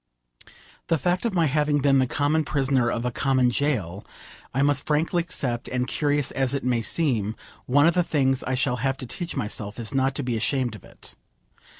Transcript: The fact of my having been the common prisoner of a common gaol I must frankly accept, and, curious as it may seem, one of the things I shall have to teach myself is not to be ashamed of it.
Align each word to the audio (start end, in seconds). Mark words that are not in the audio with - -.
The 0.87 0.97
fact 0.97 1.25
of 1.25 1.35
my 1.35 1.45
having 1.45 1.77
been 1.79 1.99
the 1.99 2.07
common 2.07 2.43
prisoner 2.43 2.89
of 2.89 3.05
a 3.05 3.11
common 3.11 3.49
gaol 3.49 4.03
I 4.51 4.63
must 4.63 4.87
frankly 4.87 5.21
accept, 5.21 5.67
and, 5.67 5.87
curious 5.87 6.31
as 6.31 6.55
it 6.55 6.63
may 6.63 6.81
seem, 6.81 7.35
one 7.67 7.85
of 7.85 7.93
the 7.93 8.01
things 8.01 8.43
I 8.43 8.55
shall 8.55 8.77
have 8.77 8.97
to 8.97 9.05
teach 9.05 9.35
myself 9.35 9.77
is 9.77 9.93
not 9.93 10.15
to 10.15 10.23
be 10.23 10.35
ashamed 10.35 10.73
of 10.73 10.83
it. 10.83 11.13